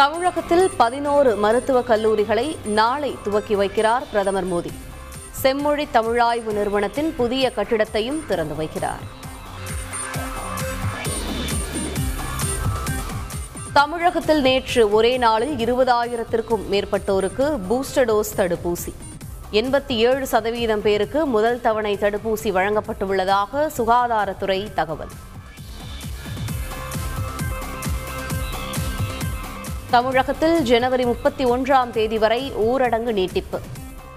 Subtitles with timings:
[0.00, 4.72] தமிழகத்தில் பதினோரு மருத்துவக் கல்லூரிகளை நாளை துவக்கி வைக்கிறார் பிரதமர் மோடி.
[5.30, 9.04] செம்மொழி தமிழாய்வு நிறுவனத்தின் புதிய கட்டிடத்தையும் திறந்து வைக்கிறார்.
[13.72, 18.92] தமிழகத்தில் நேற்று ஒரே நாளில் இருபதாயிரத்திற்கும் மேற்பட்டோருக்கு பூஸ்டர் டோஸ் தடுப்பூசி.
[19.52, 25.08] எண்பத்தி ஏழு சதவீதம் பேருக்கு முதல் தவணை தடுப்பூசி வழங்கப்பட்டுள்ளதாக சுகாதாரத்துறை தகவல்.
[29.90, 33.60] தமிழகத்தில் ஜனவரி முப்பத்தி ஒன்றாம் தேதி வரை ஊரடங்கு நீட்டிப்பு.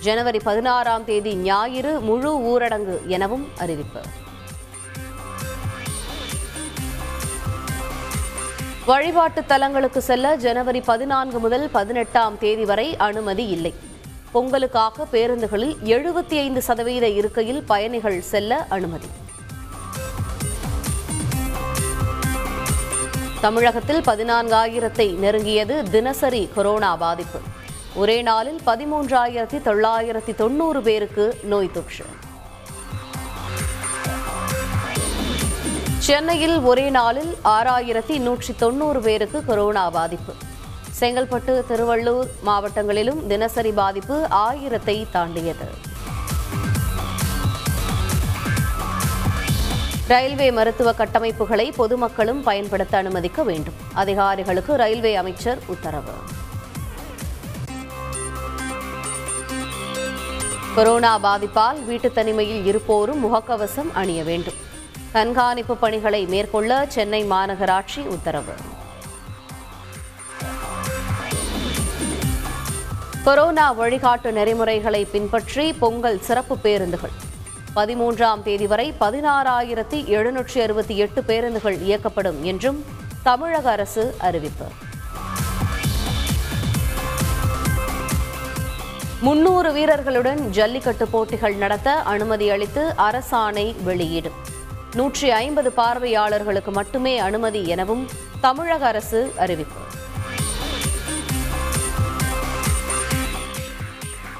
[0.00, 4.00] ஜனவரி பதினாறாம் தேதி ஞாயிறு முழு ஊரடங்கு எனவும் அறிவிப்பு.
[8.86, 13.74] வழிபாட்டு தலங்களுக்கு செல்ல ஜனவரி பதினான்கு முதல் பதினெட்டாம் தேதி வரை அனுமதி இல்லை.
[14.34, 19.06] பொங்கலுக்காக பேருந்துகளில் எழுபத்தி ஐந்து சதவீத இருக்கையில் பயணிகள் செல்ல அனுமதி.
[23.44, 27.38] தமிழகத்தில் பதினான்காயிரத்தை நெருங்கியது தினசரி கொரோனா பாதிப்பு.
[27.94, 32.04] ஒரே நாளில் பதிமூன்றாயிரத்தி தொள்ளாயிரத்தி தொண்ணூறு பேருக்கு நோய் தொற்று.
[35.98, 40.32] சென்னையில் ஒரே நாளில் ஆறாயிரத்தி நூற்றி தொண்ணூறு பேருக்கு கொரோனா பாதிப்பு.
[41.00, 45.83] செங்கல்பட்டு திருவள்ளூர் மாவட்டங்களிலும் தினசரி பாதிப்பு ஆயிரத்தை தாண்டியது.
[50.08, 53.74] ரயில்வே மருத்துவ கட்டமைப்புகளை பொதுமக்களும் பயன்படுத்த அனுமதிக்க வேண்டும்.
[53.92, 56.12] அதிகாரிகளுக்கு ரயில்வே அமைச்சர் உத்தரவு.
[60.74, 64.54] கொரோனா பாதிப்பால் வீட்டு தனிமையில் இருப்போரும் முகக்கவசம் அணிய வேண்டும்.
[65.12, 68.52] கண்காணிப்பு பணிகளை மேற்கொள்ள சென்னை மாநகராட்சி உத்தரவு.
[73.24, 77.32] கொரோனா வழிகாட்டு நெறிமுறைகளை பின்பற்றி பொங்கல் சிறப்பு பேருந்துகள்.
[77.76, 82.84] பதிமூன்றாம் தேதி வரை பதினாறாயிரத்தி எழுநூற்றி அறுபத்தி எட்டு பேருந்துகள் இயக்கப்படும் என்றும்
[83.22, 84.66] தமிழக அரசு அறிவிப்பு.
[89.20, 94.32] முன்னூறு வீரர்களுடன் ஜல்லிக்கட்டு போட்டிகள் நடத்த அனுமதி அளித்து அரசாணை வெளியீடு.
[94.94, 98.08] நூற்றி ஐம்பது பார்வையாளர்களுக்கு மட்டுமே அனுமதி எனவும்
[98.40, 99.80] தமிழக அரசு அறிவிப்பு.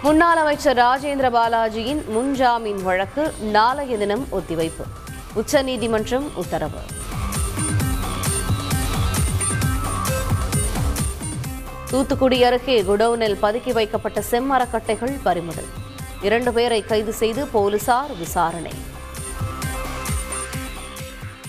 [0.04, 4.84] முன்னாள் அமைச்சர் ராஜேந்திர பாலாஜியின் முன்ஜாமீன் வழக்கு நாளைய தினம் ஒத்திவைப்பு.
[5.34, 6.78] உச்சநீதிமன்றம் உத்தரவு.
[11.90, 15.70] தூத்துக்குடி அருகே குடவுனில் பதுக்கி வைக்கப்பட்ட செம்மரக்கட்டைகள் பறிமுதல்.
[16.22, 18.72] இரண்டு பேரை கைது செய்து போலீசார் விசாரணை.